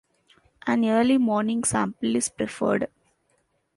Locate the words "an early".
0.65-1.19